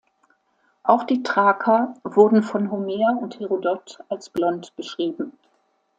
Auch 0.81 1.03
die 1.03 1.21
Thraker 1.21 1.93
wurden 2.03 2.41
von 2.41 2.71
Homer 2.71 3.21
und 3.21 3.39
Herodot 3.39 3.99
als 4.09 4.31
blond 4.31 4.75
beschrieben. 4.75 5.33